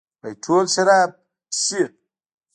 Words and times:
وايي 0.21 0.35
ټول 0.43 0.65
شراب 0.73 1.09
چښي؟ 1.59 1.83